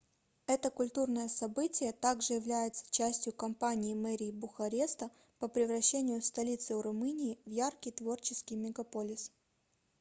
это 0.47 0.71
культурное 0.71 1.27
событие 1.29 1.91
также 1.93 2.33
является 2.33 2.89
частью 2.89 3.33
кампании 3.33 3.93
мэрии 3.93 4.31
бухареста 4.31 5.11
по 5.37 5.47
превращению 5.47 6.23
столицы 6.23 6.73
румынии 6.81 7.37
в 7.45 7.49
яркий 7.51 7.91
творческий 7.91 8.55
мегаполис 8.55 9.31